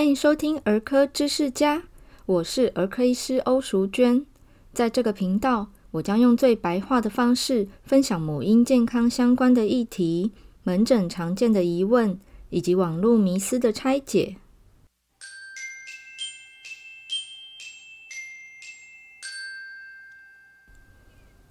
[0.00, 1.82] 欢迎收听儿科知识家，
[2.24, 4.24] 我是儿科医师欧淑娟。
[4.72, 10.32] 在这个频道，我将用最白话的方式分享母婴健康相关的议题、
[10.62, 12.18] 门诊常见的疑问
[12.48, 14.36] 以及网络迷思的拆解。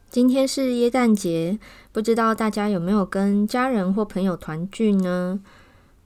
[0.10, 1.60] 今天是耶诞节，
[1.92, 5.40] 不知道大家有没有跟家人或朋友团聚呢？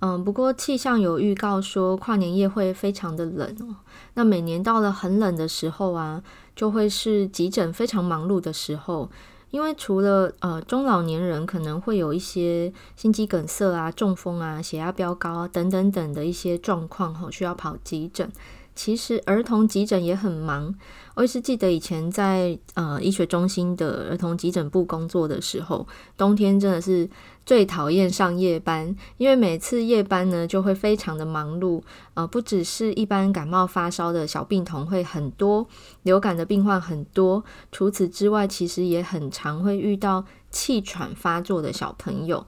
[0.06, 3.78] 嗯，不过气象有预告说跨年夜会非常的冷哦。
[4.16, 6.22] 那每年到了很冷的时候啊，
[6.54, 9.10] 就会是急诊非常忙碌的时候，
[9.50, 18.30] 因为除了呃中老年人可能会有一些心肌梗塞啊、中风啊、血压飙高啊等等等的一些状况吼，需要跑急诊。
[18.76, 20.74] 其实儿童急诊也很忙，
[21.16, 25.88] 我也是记得以前在呃医学中心的儿童急诊部工作的时候，
[26.18, 27.08] 冬天真的是
[27.46, 31.82] 最讨厌上夜班，因为每次夜班呢就会非常的忙碌，
[32.16, 35.68] 呃，不只是一般感冒发烧的小病童会很多，
[36.02, 42.46] 流感的病患很多，除此之外，其实也很常会遇到气喘发作的小朋友。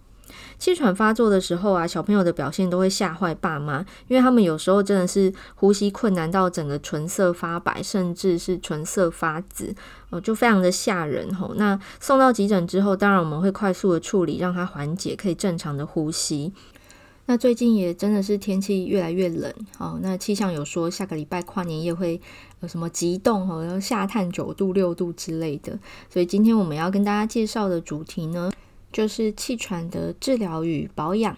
[0.57, 9.75] 气喘发作的时候啊，小朋友的表现都会吓坏爸妈，因为他们有时候真的是呼吸困难到整个唇色发白，甚至是唇色发紫，
[10.09, 11.53] 哦，就非常的吓人吼。
[11.55, 16.53] 那送到急诊之后，当然我们会快速的处理，让他缓解，可以正常的呼吸。
[17.27, 22.21] 那最近也真的是天气越来越冷，哦，那气象有说下个礼拜跨年夜会
[22.59, 28.51] 有什么急冻吼，要下探九度、六度之类的，所以今天我们要跟大家介绍的主题呢，
[28.95, 31.37] 就是气喘的治疗与保养。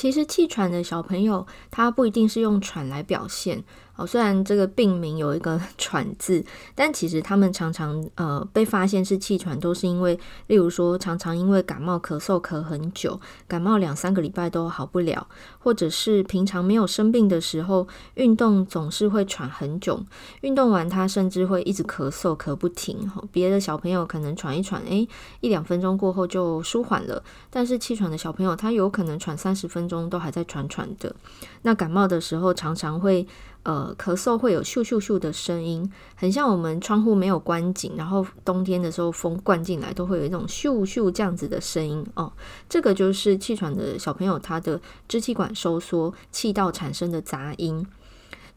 [0.00, 3.62] 其实气喘的小朋友，他不一定是用喘来表现。
[3.96, 6.42] 哦，虽然这个病名有一个 “喘”字，
[6.74, 15.26] 但其实他们常常呃被发现是气喘，都是因为，例如说常常因为感冒咳嗽咳很久，感冒两三个礼拜都好不了，
[15.58, 20.02] 或者是平常没有生病的时候，运动总是会喘很久，
[20.40, 22.98] 运动完他甚至会一直咳嗽咳不停。
[23.30, 25.06] 别的小朋友可能喘一喘，诶，
[25.40, 31.14] 一两分钟过后就舒缓了，但是气喘的小朋友他有可能喘三十分中都还在喘喘的。
[31.62, 33.26] 那感冒的时候常常会。
[33.62, 42.32] 呃，咳嗽会有咻咻咻的声音，很像我们窗户没有关紧，然后冬天的时候风灌进来，都会有一种咻咻这样子的声音哦。
[42.70, 47.86] 这个就是气喘的小朋友他的支气管收缩，气道产生的杂音。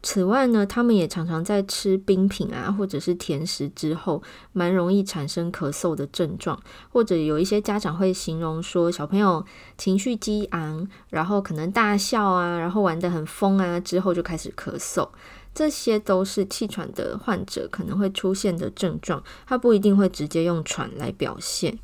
[0.06, 4.22] 此外呢，他们也常常在吃冰品啊，或者是甜食之后，
[4.52, 6.60] 蛮容易产生咳嗽的症状。
[6.92, 9.42] 或者有一些家长会形容说，小朋友
[9.78, 15.08] 情绪激昂，然后可能大笑啊，然后玩得很疯啊，之后就开始咳嗽。
[15.54, 21.78] 这些都是气喘的患者可能会出现的症状，他不一定会直接用喘来表现。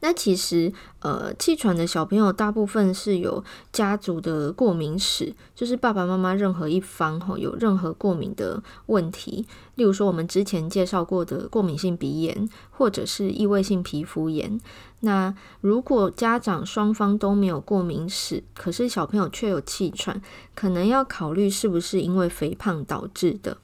[0.00, 14.60] 那其实，呃，气喘的小朋友大部分是有家族的过敏史，就是爸爸妈妈任何一方吼有任何过敏的问题，例如说我们之前介绍过的过敏性鼻炎，或者是异位性皮肤炎。
[15.00, 20.22] 那如果家长双方都没有过敏史，可是小朋友却有气喘，
[20.54, 23.58] 可能要考虑是不是因为肥胖导致的。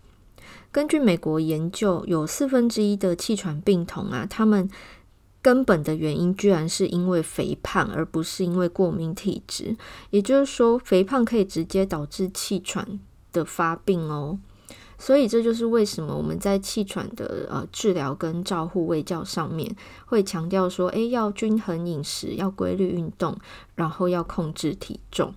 [0.71, 4.69] 根据美国研究，有四分之一的气喘病童啊，他们
[5.49, 9.75] 根本的原因居然是因为肥胖，而不是因为过敏体质。
[10.11, 13.01] 也就是说，肥胖可以直接导致气喘
[13.33, 14.39] 的发病哦。
[14.99, 23.35] 所以这就是为什么我们在气喘的呃治疗跟照护卫教上面会强调说，诶，要均衡饮食，要规律运动，
[23.75, 25.33] 然后要控制体重。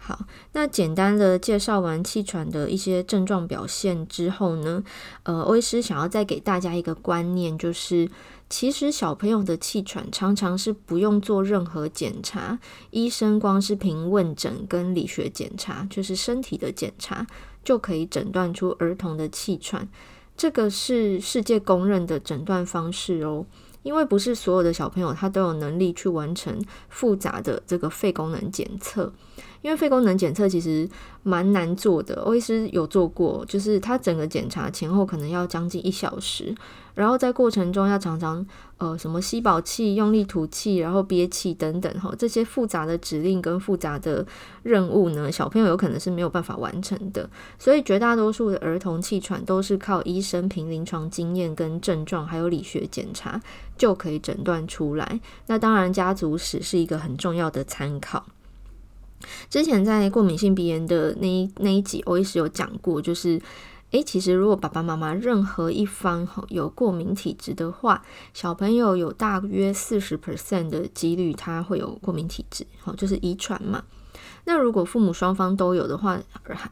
[0.00, 4.82] 好，那简单的介绍完气喘的一些症状表现之后呢，
[5.24, 8.08] 呃，欧医师想要再给大家一个观念，就是
[8.50, 12.58] 其实小朋友的气喘常常是不用做任何检查，
[12.90, 17.26] 医生光是凭问诊跟理学检查，就是身体的检查，
[17.62, 19.88] 就可以诊断出儿童的气喘。
[20.36, 23.44] 这个是世界公认的诊断方式哦。
[23.84, 29.12] 因为不是所有的小朋友他都有能力去完成复杂的这个肺功能检测，
[29.62, 30.88] 因为肺功能检测其实
[31.22, 32.22] 蛮难做的。
[32.22, 36.54] 欧医师有做过，就是他整个检查前后可能要将近一小时。
[36.94, 38.44] 然后在过程中要常常
[38.78, 44.26] 呃什么吸饱气、用力吐气，然后憋气等等哈，这些复杂的指令跟复杂的
[44.64, 47.30] 任务呢，小朋友有可能是没有办法完成的。
[47.56, 53.40] 所以绝大多数的儿童气喘都是靠医生凭临床经验跟症状，还有理学检查
[53.76, 55.20] 就可以诊断出来。
[55.46, 58.26] 那当然家族史是一个很重要的参考。
[59.50, 63.40] 之前在过敏性鼻炎的那一那一集，欧医师有讲过，就是。
[63.90, 68.04] 诶，其实如果爸爸妈妈任何一方有过敏体质的话，
[68.34, 73.82] 小朋友有大约四十 percent 的几率他会有过敏体质，好就是遗传嘛。
[74.44, 76.20] 那如果父母双方都有的话，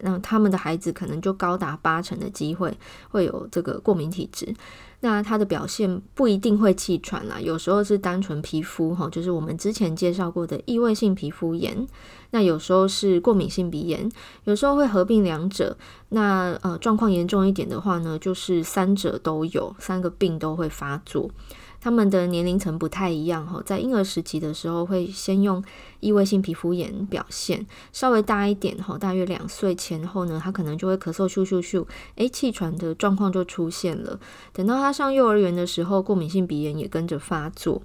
[0.01, 2.77] 那他们的孩子可能就高达八成的机会
[3.09, 4.55] 会有这个过敏体质。
[5.01, 11.87] 那他的表现不一定会气喘啦，有时候是单纯皮肤哈，就是我们之前介绍过的异位性皮肤炎。
[12.37, 14.13] 那有时候是过敏性鼻炎，
[14.45, 15.75] 有时候会合并两者。
[16.11, 21.31] 那呃状况严重一点的话呢，就是三者都有，三个病都会发作。
[21.81, 25.65] 他们的年龄层不太一样哈，在婴儿时期的时候会先用
[26.01, 31.87] 异位性皮肤炎表现，稍微大一点哈，大约两岁前后呢，他可能就会咳嗽咻咻咻，
[32.17, 34.21] 诶，气喘的状况就出现了。
[34.53, 37.81] 等到他上幼儿园的时候，过敏性鼻炎也跟着发作。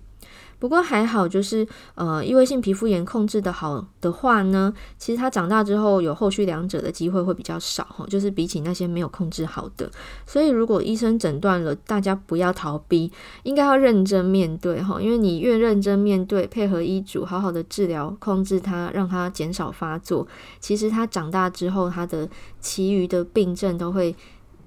[0.62, 9.90] 不过还好，就是呃，异位性皮肤炎控制得好的话呢，其实他长大之后有后续两者的机会会比较少哈，就是比起那些没有控制好的。
[10.28, 13.12] 所以如果医生诊断了，大家不要逃避，
[13.42, 20.28] 应该要认真面对哈，因为你越认真面对，配合医嘱，好好的治疗，控制它，让它减少发作，
[20.60, 22.30] 其实他长大之后，他的
[22.60, 24.16] 其余的病症都会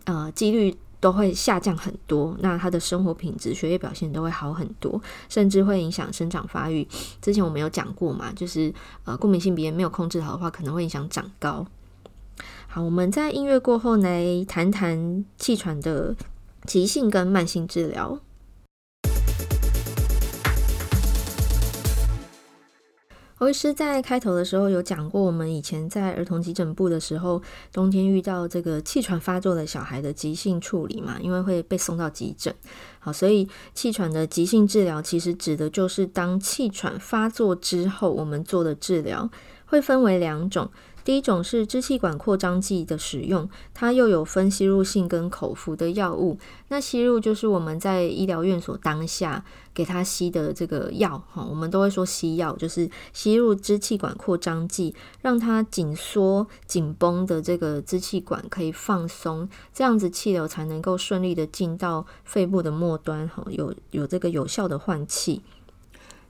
[0.07, 0.77] 呃几率。
[1.05, 4.99] 都会下降很多，那他的生活品质、学业表现都会好很多，
[5.29, 6.89] 甚至会影响生长发育。
[7.21, 8.73] 之前我们有讲过嘛，就是
[9.05, 11.67] 呃过敏性鼻炎没有控制好的话，可能会影响长高。
[12.69, 16.17] 好，我们在音乐过后来谈谈气喘的
[16.65, 18.19] 急性跟慢性治疗。
[23.45, 32.55] 侯医师在开头的时候有讲过，我们以前在儿童急诊部的时候，冬天遇到这个气喘发作的小孩的急性处理嘛，因为会被送到急诊。
[32.99, 39.31] 好，所以气喘的急性治疗其实指的就是当气喘发作之后，我们做的治疗
[39.67, 40.71] 会分为两种。
[41.05, 46.39] 第一种是支气管扩张剂的使用，它又有分吸入性跟口服的药物。
[46.69, 65.43] 那吸入就是我们在医疗院所当下给他吸的这个药，哈，我们都会说吸药，就是吸入支气管扩张剂，让它紧缩紧绷的这个支气管可以放松，这样子气流才能够顺利的进到肺部的末端，哈，有有这个有效的换气。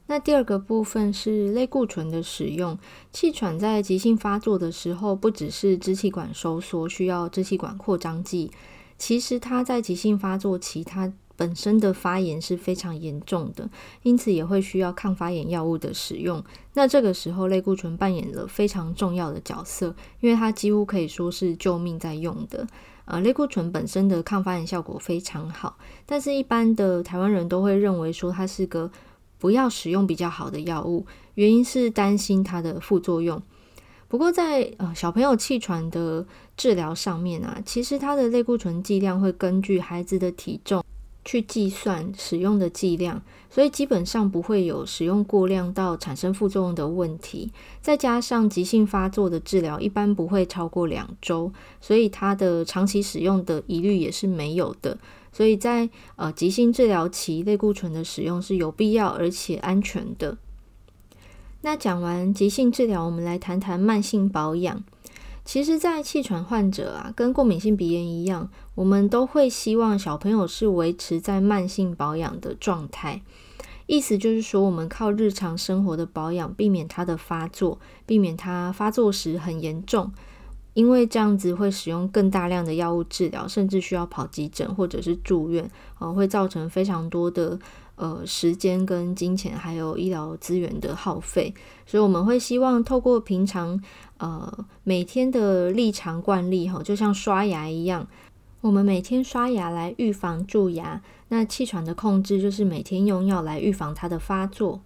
[0.07, 2.79] 那第二个部分是类固醇的使用。
[3.11, 8.51] 气喘在急性发作的时候，不只是支气管收缩需要支气管扩张剂，
[8.99, 13.69] 其实它在急性发作期，它本身的发炎是非常严重的，
[14.03, 16.45] 因此也会需要抗发炎药物的使用。
[16.75, 22.67] 那这个时候，类固醇扮演了非常重要的角色，因为它几乎可以说是救命在用的。
[23.07, 28.91] 呃，类固醇本身的抗发炎效果非常好，但是一般的台湾人都会认为说它是个。
[29.45, 31.05] 不要使用比较好的药物，
[31.35, 33.43] 原因是担心它的副作用。
[34.09, 36.27] 不过在呃小朋友气喘的
[36.57, 40.83] 治疗上面啊，其实它的类固醇剂量会根据孩子的体重
[41.27, 43.21] 去计算使用的剂量，
[43.51, 47.53] 所以基本上不会有使用过量到产生副作用的问题。
[47.83, 51.53] 再加上急性发作的治疗一般不会超过两周，
[51.83, 54.97] 所以它的长期使用的疑虑也是没有的。
[55.35, 60.39] 所以在呃急性治疗期，类固醇的使用是有必要而且安全的。
[61.63, 64.85] 那讲完急性治疗，我们来谈谈慢性保养。
[65.45, 73.21] 其实，在气喘患者啊，跟过敏性鼻炎一样，我们都会希望小朋友是维持在慢性保养的状态。
[73.87, 80.13] 意思就是说，我们靠日常生活的保养，避免它的发作，避免它发作时很严重。
[80.75, 87.59] 因为这样子会使用更大量的药物治疗，甚至需要跑急诊或者是住院，呃，会造成非常多的
[87.97, 91.55] 呃时间跟金钱，还有医疗资源的耗费。
[91.87, 93.81] 所以我们会希望透过平常
[94.19, 98.07] 呃每天的日常惯例，哈，就像刷牙一样，
[98.61, 101.01] 我们每天刷牙来预防蛀牙。
[101.29, 104.81] 那气喘的控制就是每天用药来预防它的发作。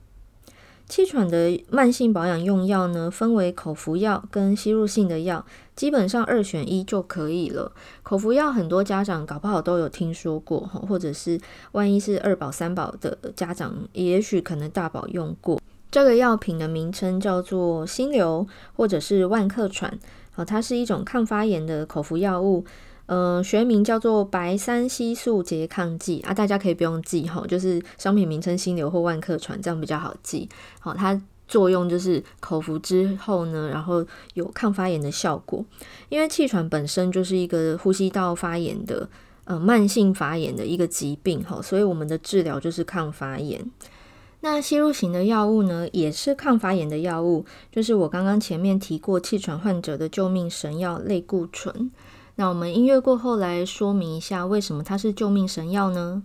[0.88, 5.44] 气喘的慢性保养用药呢，分为口服药跟吸入性的药，
[5.76, 7.70] 基本上二选一就可以了。
[8.02, 11.38] 口服药很多家长搞不好都有听说过，或者是
[11.72, 15.60] 万一是二宝三宝的家长，也许可能大宝用过。
[15.90, 19.98] 这个药品的名称叫做心流，或者是万客喘，
[20.32, 22.64] 好，它是一种抗发炎的口服药物。
[23.08, 30.46] 呃，学名叫做白三烯素拮抗剂啊，大家可以不用记哈，就是商品名称心流或万客喘这样比较好记。
[30.78, 35.64] 好，它作用就是口服之后呢，然后有抗发炎的效果。
[36.10, 39.08] 因为气喘本身就是一个呼吸道发炎的
[39.44, 43.64] 呃慢性发炎的一个疾病哈，所以我们的治疗就是抗发炎。
[44.40, 51.90] 那吸入型的药物呢，也是抗发炎的药物，就是我刚刚前面提过气喘患者的救命神药类固醇。
[52.40, 56.22] 那我们音乐过后来说明一下，为什么它是救命神药呢？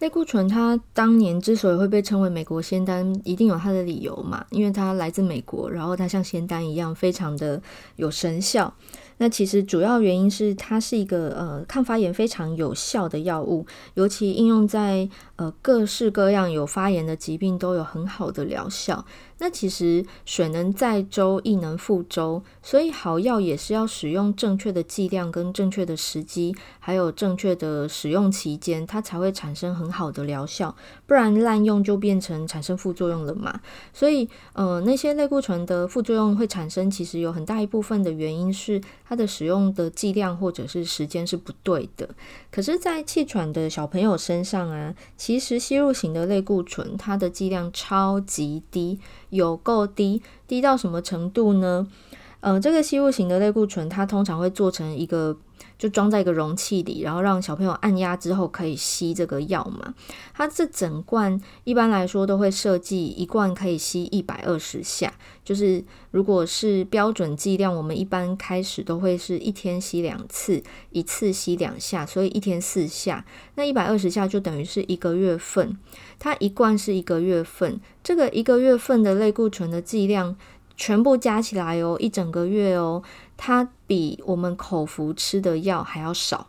[0.00, 7.62] 类固醇它当年之所以会被称为美国仙丹，一定有它的理由嘛，因为它来自美国，然后它像仙丹一样，非常的
[7.94, 8.74] 有神效。
[9.18, 13.64] 那其实主要原因是它是一个呃抗发炎非常有效的药物，
[13.94, 19.04] 尤其应用在呃各式各样有发炎的疾病都有很好的疗效。
[19.40, 30.76] 那其实水能载舟，亦能覆舟，所以好药也是要使用正确的剂量跟正确的时机，还有正确的使用期间，它才会产生很好的疗效。
[31.06, 33.60] 不然滥用就变成产生副作用了嘛。
[33.92, 42.08] 所以呃那些类固醇的副作用会产生，其实有很大一部分的原因是它的使用的剂量或者是时间是不对的。
[42.50, 49.00] 可是，在气喘的小朋友身上啊，其实吸入型的类固醇它的剂量超级低。
[49.30, 51.86] 有够低，低到什么程度呢？
[52.40, 55.36] 嗯，这个吸入型的类固醇，它通常会做成一个，
[55.80, 59.94] 就装在一个容器里，然后让小朋友按压之后可以吸这个药嘛。
[60.34, 65.10] 它这整罐一般来说都会设计一罐可以吸一百二十下，
[65.42, 73.24] 就是如果是标准剂量，我们一般开始都会是一天吸两次，一次吸两下，所以一天四下。
[73.54, 75.78] 那一百二十下就等于是一个月份，
[76.18, 80.36] 它一罐是一个月份，这个一个月份的类固醇的剂量。
[80.82, 83.02] 全部加起来哦，一整个月哦，
[83.36, 86.46] 它比我们口服吃的药还要少，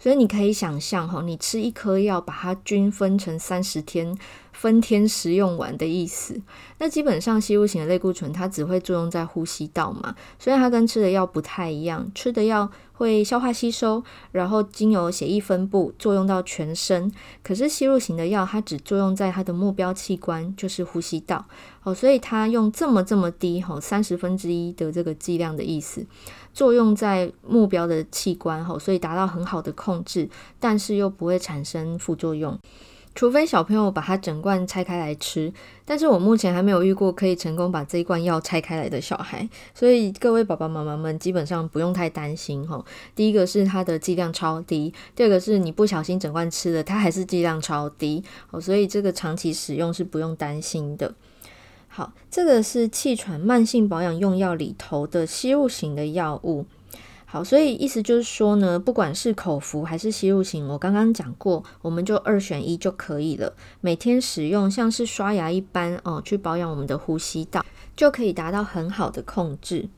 [0.00, 4.18] 所以你可以想象哈，你吃一颗药，把它均分成三十天。
[4.52, 6.38] 分天食用完的意思。
[6.76, 12.10] 那基本上吸入型的类固醇，它只会作用在呼吸道嘛，所以它跟吃的药不太一样。
[12.14, 17.10] 吃的药会消化吸收，然后经由血液分布作用到全身。
[17.42, 21.46] 可是吸入型的药，它只作用在它的目标器官，就是呼吸道。
[21.82, 26.04] 哦，所以它用这么这么低，吼，三十分之一的这个剂量的意思，
[26.52, 30.28] 作用在目标的器官，吼，所以达到很好的控制，
[30.58, 32.58] 但是又不会产生副作用。
[33.12, 35.52] 除非小朋友把它整罐拆开来吃，
[35.84, 42.82] 但是我目前还没有遇过可以成功把这一罐药拆开来的小孩，所以各位爸爸妈妈们基本上不用太担心哈。
[43.16, 51.12] 第一个是它的剂量超低，第二个是你不小心整罐吃了，它还是剂量超低哦，所以这个长期使用是不用担心的。
[51.92, 56.64] 好，这个是气喘慢性保养用药里头的吸入型的药物。
[57.26, 63.54] 好，所以意思就是说呢，不管是口服还是吸入型，我刚刚讲过，我们就二选一就可以了。
[63.80, 67.64] 每天使用，像是刷牙一般哦，去保养我们的呼吸道，
[67.96, 69.88] 就可以达到很好的控制。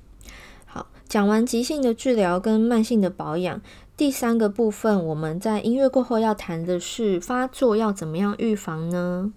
[0.64, 3.61] 好，讲完急性的治疗跟慢性的保养，
[3.99, 9.32] 第三个部分，我们在音乐过后要谈的是发作要怎么样预防呢？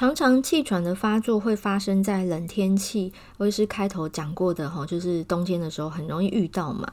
[0.00, 6.90] 常常气喘的发作会发生在冷天气，我也是开头讲过的哈，就是冬天的时候很容易遇到嘛。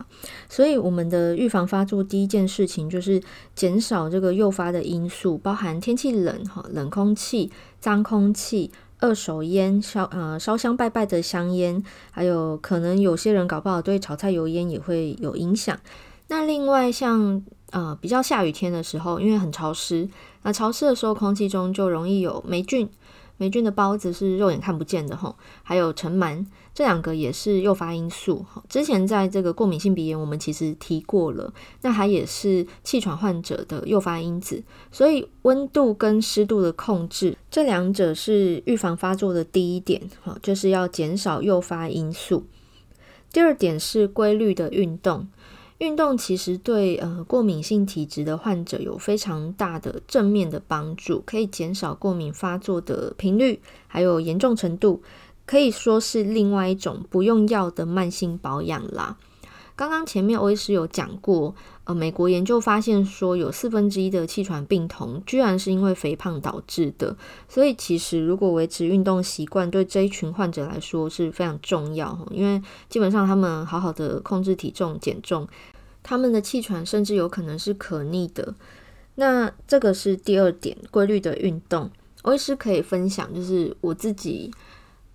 [0.49, 3.23] 所以我们的预防发作第一件事情就是
[3.55, 7.49] 减少这个诱发的因素，包含天气冷哈、冷空气、
[7.79, 15.79] 脏空气、二手烟、烧呃烧香拜拜的香烟，还有可能有些人搞不好对炒菜油烟也会有影响。
[16.27, 20.09] 那另外像呃比较下雨天的时候，因为很潮湿。
[20.43, 22.89] 那潮湿的时候，空气中就容易有霉菌，
[23.37, 28.45] 霉菌的孢子是肉眼看不见的吼，还有尘螨，这两个也是诱发因素。
[28.69, 34.63] 之前在这个过敏性鼻炎，我们其实提过了，那它也是气喘患者的诱发因子。
[34.91, 42.45] 所以温度跟湿度的控制，这两者是预防发作的第一点，哈，就是要减少诱发因素。
[43.33, 45.27] 第二点是规律的运动。
[45.79, 55.03] 运动其实对呃过敏性体质的患者有非常大的正面的帮助，可以减少过敏发作的频率，还有严重程度，
[55.45, 59.17] 可以说是另外一种不用药的慢性保养啦。
[59.75, 61.53] 刚刚前面欧医师有讲过，
[61.87, 67.15] 呃，美国研究发现说有四分之一的气喘病童居然是因为肥胖导致的，
[67.47, 75.47] 所以其实如果维持运动习惯，对这一群患者来说是非常重要，因为基本上他们好好的控制体重、减重，
[76.03, 78.53] 他们的气喘甚至有可能是可逆的。
[79.15, 81.89] 那这个是第二点，规律的运动，
[82.23, 84.51] 我也是可以分享，就是我自己。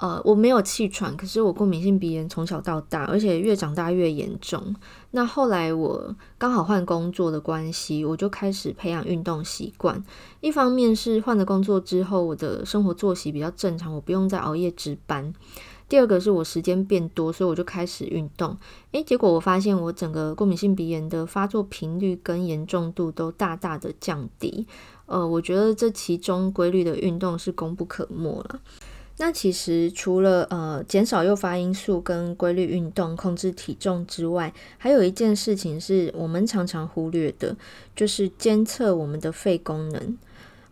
[0.02, 4.74] 呃，我没有气喘，可是我过敏性鼻炎从小到大，而且越长大越严重。
[5.12, 10.02] 那后来我刚好换工作的关系，我就开始培养运动习惯。
[10.40, 15.32] 一方面是换了工作之后，我的生活作息比较正常，我不用再熬夜值班。
[15.88, 18.56] 第二个是我时间变多，所以我就开始运动。
[18.90, 24.66] 诶，结果我发现我整个过敏性鼻炎的发作频率跟严重度都大大的降低。
[25.06, 28.58] 呃，我觉得这其中规律的运动是功不可没了。
[29.18, 37.56] 那其实除了呃减少诱发因素跟规律运动、控制体重之外，还有一件事情是我们常常忽略的，
[37.94, 40.18] 就是监测我们的肺功能。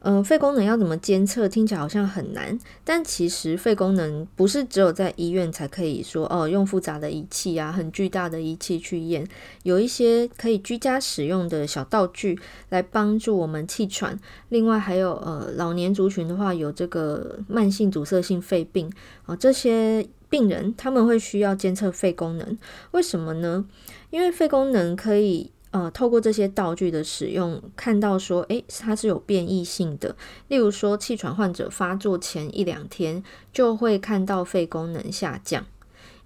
[0.02, 1.46] 呃，肺功能要怎么监测？
[1.46, 9.28] 听起来好像很难，但其实肺功能不是只有在医院才可以说哦，用复杂的仪器啊，很巨大的仪器去验。
[9.62, 12.38] 有一些可以居家使用的小道具
[12.70, 14.18] 来帮助我们气喘。
[14.48, 18.90] 另外还有呃，老年族群的话，有这个慢性阻塞性肺病
[19.26, 22.56] 啊，这些病人他们会需要监测肺功能。
[22.92, 23.66] 为什么呢？
[24.08, 25.52] 因为肺功能可以。
[25.70, 30.16] 呃，透过这些道具的使用，看到说，诶，它是有变异性的。
[30.48, 33.22] 例如说，气喘患者发作前一两天，
[33.52, 35.64] 就会看到肺功能下降。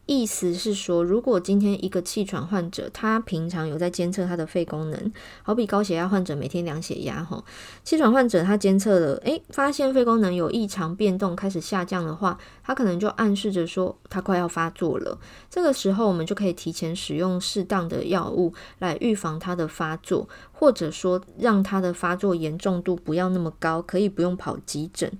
[0.06, 7.42] 意思是说，如果今天一个气喘患者，他平常有在监测他的肺功能，好比高血压患者每天量血压，哈，
[7.82, 15.18] 气喘患者他监测了，诶，发现肺功能有异常变动，开始下降的话，他可能就暗示着说他快要发作了。
[15.48, 25.10] 这个时候，我们就可以提前使用适当的药物来预防他的发作，或者说让他的发作严重度不要那么高，可以不用跑急诊。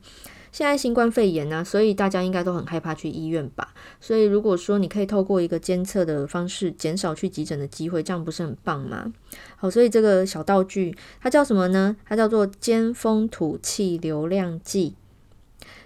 [0.54, 3.74] 现在新冠肺炎呢、所以大家应该都很害怕去医院吧？
[4.00, 9.12] 所以如果说你可以透过一个监测的方式，减少去急诊的机会，这样不是很棒吗？
[9.56, 11.96] 好，所以这个小道具它叫什么呢？
[12.06, 14.94] 它叫做尖峰吐气流量计。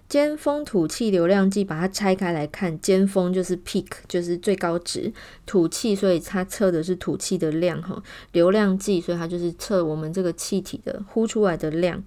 [0.06, 5.10] 尖峰吐气流量计，把它拆开来看，尖峰就是 peak，就是最高值，
[5.46, 8.02] 吐气，所以它测的是吐气的量哈。
[8.32, 12.04] 流量计，所以它就是测我们这个气体的呼出来的量。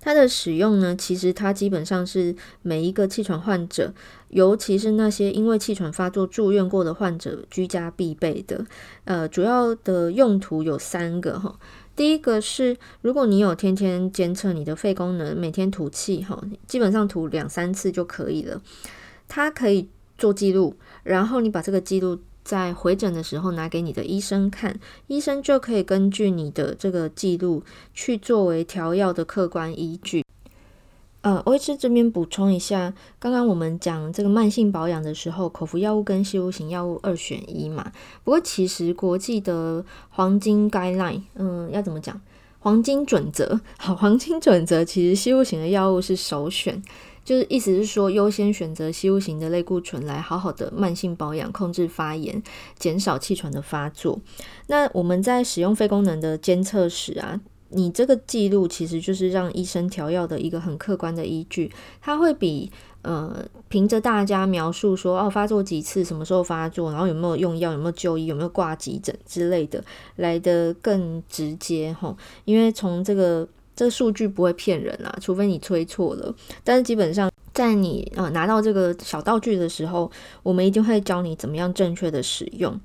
[0.00, 3.92] 它的使用呢，其实它基本上是每一个气喘患者，
[4.28, 8.64] 尤其是那些因为气喘发作住院过的患者，居家必备的。
[9.04, 11.58] 呃，主要的用途有三个哈。
[11.96, 18.60] 第一个是，如果你有天天监测你的肺功能，每天吐气哈，基本上吐两三次就可以了。
[19.28, 22.18] 它可以做记录，然后你把这个记录。
[22.44, 27.62] 在回诊的时候拿给你的医生看，医生就可以根据你的这个记录
[27.94, 30.22] 去作为调药的客观依据。
[31.22, 37.90] 呃，欧医师这边补充一下，刚刚我们讲这个慢性保养的时候，口服药物跟吸入型药物二选一嘛。
[38.22, 42.20] 不过其实国际的黄金 guideline，嗯，要怎么讲？
[42.58, 46.82] 黄金准则，好，黄金准则其实吸入型的药物是首选。
[47.24, 52.42] 就是意思是说，优先选择吸入型的类固醇来好好的慢性保养、控制发炎、
[52.78, 54.20] 减少气喘的发作。
[54.66, 61.72] 那我们在使用肺功能的监测时啊，你这个记录其实就是让医生调药的一个很客观的依据。
[62.02, 69.82] 它会比呃凭着大家描述说哦发作几次、什么时候发作，然后有没有用药、有没有就医、有没有挂急诊之类的
[70.16, 72.14] 来得更直接吼。
[72.44, 73.48] 因为从这个。
[73.76, 76.34] 这数据不会骗人啊，除非你吹错了。
[76.62, 80.10] 但是基本上，在你呃拿到这个小道具的时候，
[80.42, 82.80] 我们一定会教你怎么样正确的使用。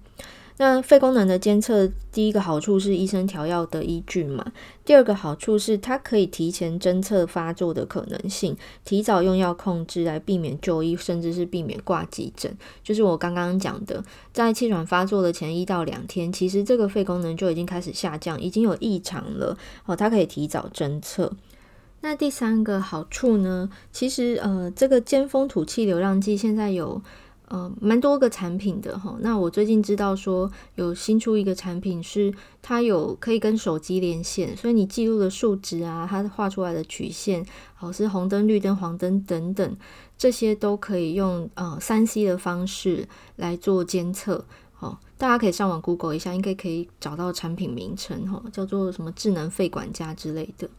[0.62, 4.46] 那肺功能的监测，第一个好处是医生调药的依据嘛。
[4.84, 12.54] 第二个好处是它可以提前侦测发作的可能性，提早用药控制来避免就医，甚至是避免挂急诊。
[12.84, 21.32] 就是我刚刚讲的，在气喘发作的前一到两天，其实这个肺功能就已经开始下降，已经有异常了哦，它可以提早侦测。
[22.02, 27.02] 那第三个好处呢，其实呃，这个尖峰吐气流量计现在有。
[27.50, 29.18] 呃，蛮多个产品的哈。
[29.22, 32.32] 那我最近知道说有新出一个产品，是
[32.62, 39.78] 它有可以跟手机连线，所以你记录的数值啊，它画出来的曲线，好是红灯、绿灯、黄灯等等，
[40.16, 44.46] 这些都可以用呃三 C 的方式来做监测。
[44.74, 50.70] 好，大家可以上网 Google 一下，应该可以找到产品名称哈，叫做什么智能肺管家之类的。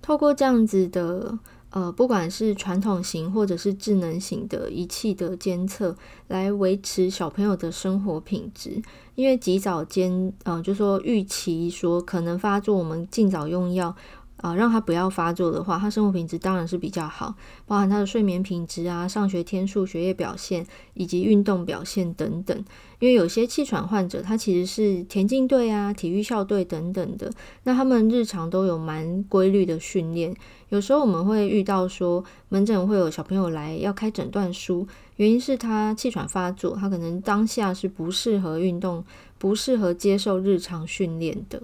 [0.00, 1.38] 透过这样子的。
[1.70, 5.96] 呃，不管是传统型或者是智能型的仪器的监测，
[6.28, 8.80] 来维持小朋友的生活品质。
[9.14, 13.94] 因为及早监，呃，就说预期说可能发作，我们尽早用药。
[14.42, 22.56] 啊，让他不要发作的话，他生活品质当然是比较好，包含他的睡眠品质啊、上学天数、学业表现以及运动表现等等。
[22.98, 27.32] 因为有些气喘患者，他其实是田径队啊、体育校队等等的，
[27.64, 30.36] 那他们日常都有蛮规律的训练。
[30.68, 39.04] 有时候我们会遇到说，门诊会有小朋友来要开诊断书，原因是他气喘发作，他可能当下是不适合运动、
[39.38, 41.62] 不适合接受日常训练的。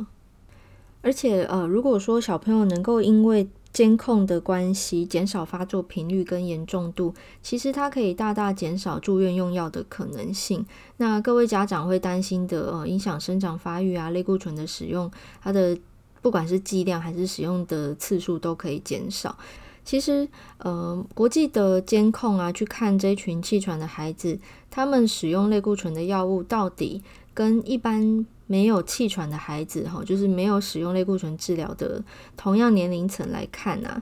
[1.01, 7.13] 而且，呃，如果说小朋友能够因为监控的关系减少发作频率跟严重度，
[7.43, 10.65] 其实它可以大大减少住院用药的可能性。
[10.99, 15.11] 那各位家长会担心的，呃，影响生长发育啊，类固醇的使用，
[15.43, 15.77] 它的
[16.23, 19.37] 不管是剂量还是使用的次数都可以减少。
[19.85, 24.39] 其实，呃，国际的监控啊，去看这群气喘的孩子，
[24.71, 27.03] 他们使用类固醇的药物到底
[27.35, 32.01] 跟一般没有气喘的孩子，哈，就是没有使用类固醇治疗的
[32.37, 34.01] 同样年龄层来看啊。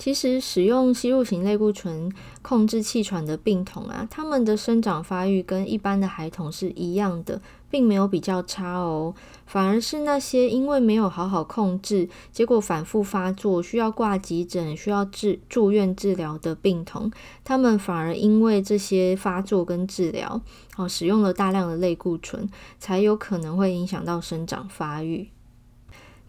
[0.00, 2.10] 其实使用吸入型类固醇
[2.40, 9.14] 控制气喘的病童啊，他们的生长发育跟一般的孩童是一样的，并没有比较差哦。
[9.44, 17.12] 反而是那些因为没有好好控制，结果反复发作，需要挂急诊、需要治住院治疗的病童，
[17.44, 20.40] 他们反而因为这些发作跟治疗，
[20.78, 25.28] 哦，使用了大量的类固醇，才有可能会影响到生长发育。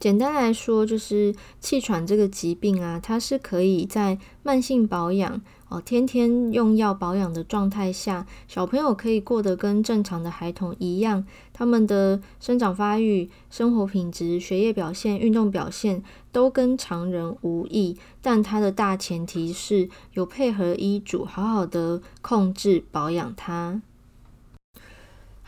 [0.01, 17.95] 简单来说，就是气喘这个疾病啊，它是可以在慢性保养哦，天天用药保养的状态下，小朋友可以过得跟正常的孩童一样，他们的生长发育、生活品质、学业表现、运动表现都跟常人无异。
[18.23, 23.83] 但它的大前提是有配合医嘱，好好的控制保养它。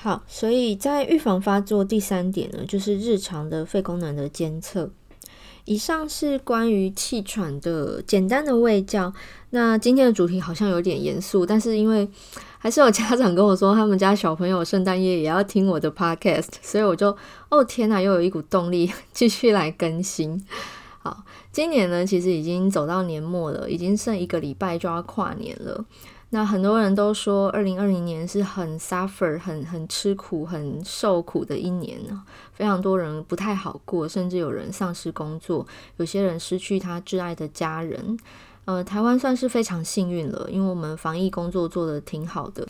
[0.04, 4.90] 好，所以在预防发作第三点呢，就是日常的肺功能的监测。
[5.64, 9.14] 以上是关于气喘的简单的卫教。
[9.52, 12.06] 那今天的主题好像有点严肃，但是因为
[12.58, 17.16] 还是有家长跟我说，他们家小朋友圣诞夜也要听我的 podcast，所以我就
[17.48, 20.46] 哦天哪，又有一股动力 继续来更新。
[21.02, 25.86] 好，今年呢，其实已经走到年末了，已经剩一个礼拜就要跨年了。
[26.34, 32.24] 那很多人都说，二零二零年是很 suffer、很很吃苦、很受苦的一年呢。
[32.54, 35.68] 非常多人不太好过，甚至有人丧失工作，
[35.98, 38.18] 有些人失去他挚爱的家人。
[38.66, 42.66] 呃，台湾算是非常幸运了，因为我们防疫工作做得挺好的。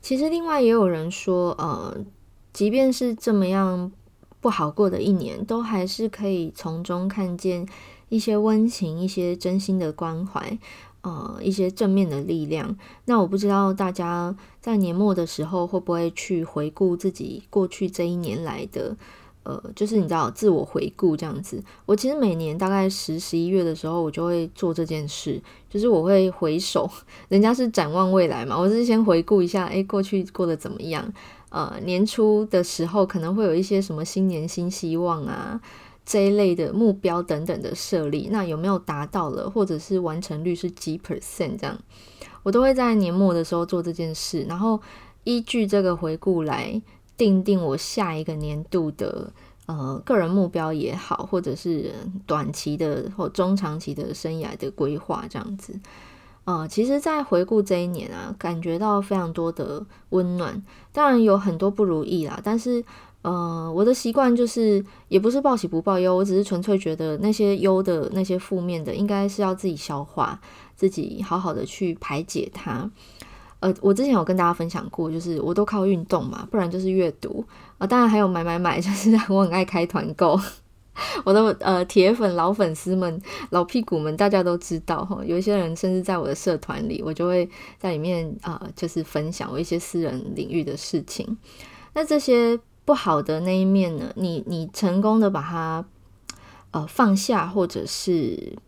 [0.00, 1.96] 其实，另外也有人说，呃，
[2.52, 3.90] 即便是这么样
[4.40, 7.66] 不好过的一年，都还是可以从中看见
[8.08, 10.56] 一些温情、一些真心的关怀。
[11.02, 12.76] 呃，一些正面的力量。
[13.06, 18.94] 那我不知道大家在年末的时候会不会去回顾自己过去这一年来的，
[19.44, 21.62] 呃，就是你知道自我回顾这样子。
[21.86, 26.88] 我其实每年大概十十一月的时候，我就会做这件事，就是我会回首，
[27.30, 31.10] 人家是展望未来嘛，我是先回顾一下，诶，过去过得怎么样？
[31.48, 35.60] 呃，年初的时候可能会有一些什么新年新希望啊。
[36.04, 41.78] 这一类的目标等等的设立，那有没有达到了，或者是完成率是几 percent 这样，
[42.42, 44.80] 我都会在年末的时候做这件事，然后
[45.22, 46.82] 依据这个回顾来
[47.16, 49.32] 定定我下一个年度的
[49.66, 51.92] 呃个人目标也好，或者是
[52.26, 55.78] 短期的或中长期的生涯的规划这样子。
[56.44, 60.60] 呃，其实，在回顾这一年啊，感觉到非常多的温暖，
[60.90, 62.82] 当然有很多不如意啦，但是。
[63.22, 70.40] 呃，我的习惯就是，也不是报喜不报忧，我只是纯粹觉得那些忧的、那些负面的，应该是要自己消化，
[70.74, 72.90] 自己好好的去排解它。
[73.60, 77.44] 呃，我之前有跟大家分享过，就是我都靠运动嘛，不然就是阅读
[77.76, 80.40] 啊、当然还有买买买， 就是我很爱开团购。
[81.24, 87.46] 我的呃铁粉、老粉丝们、老屁股们，大家都知道哈，有一些人甚至在我的社团里，我就会
[87.78, 91.36] 在里面啊、就是分享我一些私人领域的事情。
[91.92, 92.58] 那这些。
[92.90, 95.84] 不好的那一面呢，你你成功的把它
[96.72, 98.58] 呃放下，或者是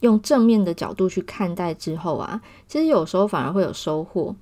[0.00, 4.36] 用正面的角度去看待之后啊，其实有时候反而会有收获。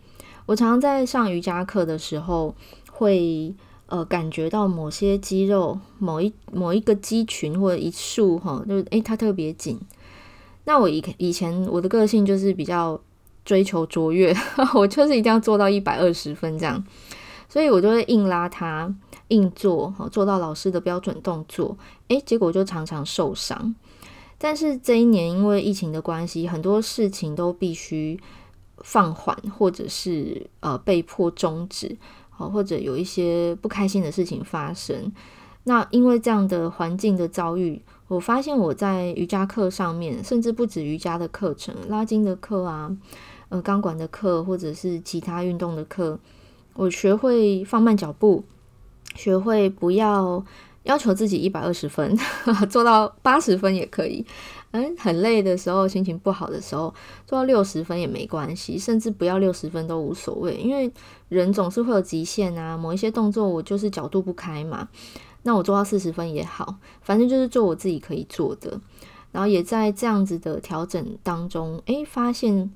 [0.47, 2.53] 我常常在上瑜伽课的时候，
[2.91, 3.55] 会
[3.87, 9.79] 呃感觉到某些肌肉、某一某一个肌群或者一束哈，就是诶它特别紧。
[10.65, 13.01] 那我以以前我的个性就是比较
[13.45, 14.35] 追求卓越，
[14.75, 16.85] 我就是一定要做到一百二十分这样，
[17.51, 18.95] 所以我就会硬拉他。
[19.29, 23.75] 硬做，好做到老师的标准动作，诶，结果就常常受伤。
[24.39, 28.19] 但是这一年因为疫情的关系，很多事情都必须
[28.79, 31.97] 放缓，或者是呃被迫终止，
[32.29, 35.13] 好或者有一些不开心的事情发生。
[35.63, 42.91] 那因为这样的环境的遭遇，我发现我在瑜伽课上面，甚至不止瑜伽的课程，拉筋的课啊，
[43.51, 46.19] 呃，钢管的课，或者是其他运动的课，
[46.81, 48.43] 我学会放慢脚步。
[49.15, 50.43] 学会不要
[50.85, 52.19] 要求自己一百二十分，
[52.71, 54.25] 做到八十分也可以。
[54.71, 56.95] 嗯，很累的时候，心情不好的时候，
[57.27, 60.55] 做到六十分也没关系，甚至不要六十分都无所谓。
[60.55, 60.91] 因为
[61.29, 64.89] 人总是会有极限啊，某一些动作我就是角度不开嘛，
[65.43, 68.81] 那我做到四十分也好，反正就是做我自己可以做的。
[69.33, 72.71] 然后也在这样子的调整当中，诶，发现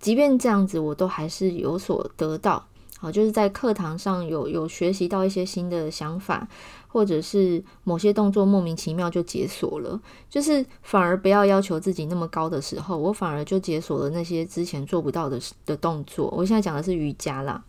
[0.00, 2.66] 即便这样子，我都还是有所得到。
[3.00, 6.48] 好，就是在课堂上有有学习到一些新的想法，
[6.88, 16.28] 或者是某些动作莫名其妙就解锁了，就是反而不要要求自己那么高的时候，我反而就解锁了那些之前做不到的的动作。
[16.36, 17.62] 我现在讲的是瑜伽啦，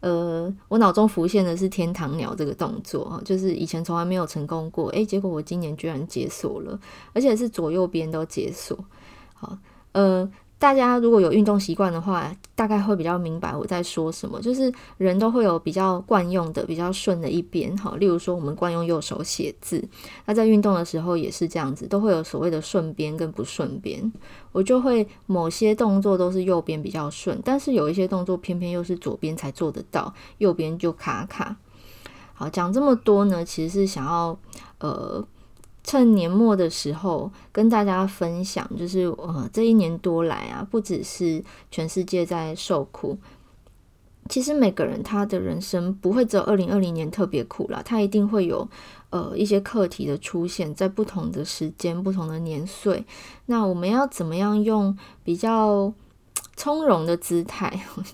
[0.00, 6.78] 呃，我脑中浮现的是天堂鸟这个动作，就是以前从来没有成功过，诶，结果我今年居然解锁了，
[7.14, 8.78] 而且是左右边都解锁，
[9.32, 9.56] 好，
[9.92, 10.30] 呃。
[10.58, 14.40] 大家如果有运动习惯的话，大概会比较明白我在说什么。
[14.40, 17.94] 就是人都会有比较惯用的、比较顺的一边，哈。
[17.98, 19.86] 例如说，我们惯用右手写字，
[20.24, 24.10] 那在运动的时候也是这样子，都会有所谓的顺边跟不顺边。
[24.52, 31.54] 我就会某些动作都是右边比较顺，但是有一些动作偏偏又是左边才做得到，右边就卡卡。
[32.32, 34.38] 好，讲这么多呢，其实是想要
[34.78, 35.22] 呃。
[35.86, 43.16] 趁年末的时候跟大家分享，就是呃这一年多来啊，不只是全世界在受苦，
[44.28, 48.68] 其实每个人他的人生不会只有二零二零年特别苦啦，他一定会有
[49.10, 53.04] 呃一些课题的出现在不同的时间、不同的年岁。
[53.46, 55.94] 那我们要怎么样用比较
[56.56, 57.70] 从容的姿态？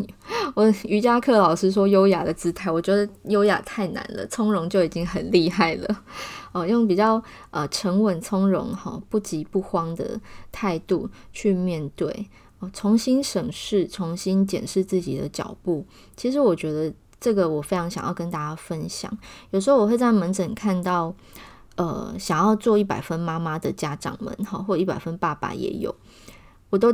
[0.54, 6.02] 我瑜伽课老师说优雅的姿态，我觉得优雅太难了，从容就已经很厉害了。
[6.50, 12.28] 哦，用比较呃沉稳从容哈，不急不慌的态度去面对，
[12.58, 15.86] 哦，重新审视、重新检视自己的脚步。
[16.16, 19.10] 其实我觉得这个我非常想要跟大家分享。
[19.50, 21.14] 有时候我会在门诊看到，
[21.76, 25.94] 呃，想要做一百分妈妈的家长们哈，或一百分爸爸也有，
[26.68, 26.92] 我都。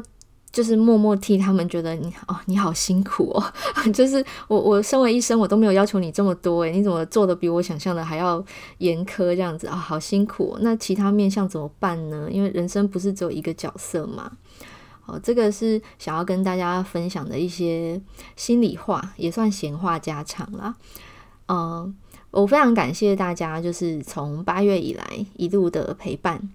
[0.59, 3.53] 就是默默替他们觉得你哦，你好辛苦哦。
[3.95, 8.45] 就是我我身为医生，我都没有要求你这么多诶，你怎么做的比我想象的还要
[8.79, 9.77] 严苛这样子啊？
[9.77, 10.59] 好辛苦。
[10.61, 12.29] 那其他面向怎么办呢？
[12.29, 14.33] 因为人生不是只有一个角色嘛。
[15.07, 18.03] 哦，这个是想要跟大家分享的一些
[18.35, 20.75] 心里话，也算闲话家常啦。
[21.47, 21.95] 嗯，
[22.33, 25.05] 我非常感谢大家，就是从八月以来
[25.37, 26.51] 一路的陪伴。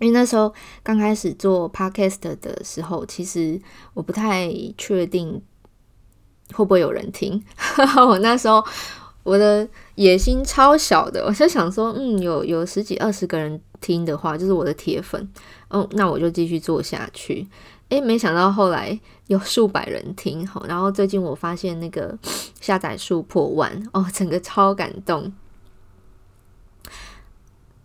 [0.00, 0.52] 因为那时候
[0.82, 3.60] 刚开始做 podcast 的时候，其实
[3.94, 5.40] 我不太确定
[6.52, 7.42] 会不会有人听。
[8.08, 8.64] 我那时候
[9.22, 15.28] 我的野心超小的，我就想说，嗯，有有十几二十个人听的话，就是我的铁粉，
[15.68, 17.46] 嗯，那我就继续做下去。
[17.90, 22.18] 诶，没想到后来有数百人听，好，然后最近我发现那个
[22.60, 25.32] 下载数破万，哦，整个超感动。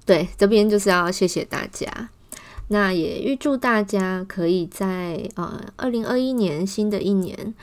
[0.10, 2.10] 对，这边就是要谢谢大家，
[2.70, 7.54] 那也预祝大家可以在呃二零二一年新的一年，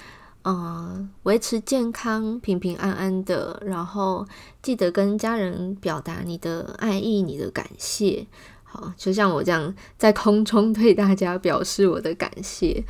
[0.42, 4.24] 呃维持健康、平平安安的，然后
[4.62, 8.24] 记得跟家人表达你的爱意、你的感谢。
[8.62, 12.84] 好，就像我这样在空中对大家表示我的感谢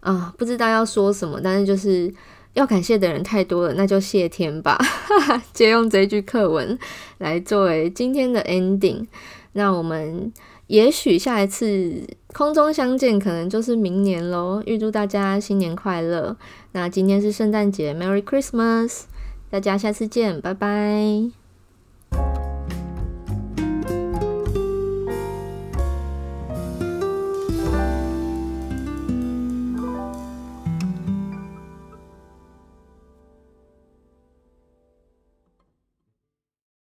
[0.00, 2.12] 啊、不知道要说什么，但是就是。
[2.54, 4.78] 要感谢的人太多了，那就谢天吧。
[5.52, 6.78] 借用这句课文
[7.18, 9.06] 来作为今天的 ending。
[9.52, 10.32] 那我们
[10.66, 14.62] 也许下一次空中相见，可能就是明年喽。
[14.66, 16.36] 预祝大家新年快乐！
[16.72, 19.04] 那今天是圣诞节，Merry Christmas！
[19.50, 21.47] 大家下次见，拜拜。